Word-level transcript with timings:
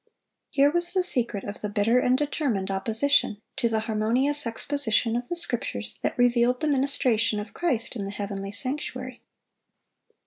Here 0.49 0.71
was 0.71 0.93
the 0.93 1.03
secret 1.03 1.43
of 1.43 1.61
the 1.61 1.69
bitter 1.69 1.99
and 1.99 2.17
determined 2.17 2.71
opposition 2.71 3.39
to 3.57 3.69
the 3.69 3.81
harmonious 3.81 4.47
exposition 4.47 5.15
of 5.15 5.29
the 5.29 5.35
Scriptures 5.35 5.99
that 6.01 6.17
revealed 6.17 6.59
the 6.59 6.67
ministration 6.67 7.39
of 7.39 7.53
Christ 7.53 7.95
in 7.95 8.05
the 8.05 8.09
heavenly 8.09 8.51
sanctuary. 8.51 9.21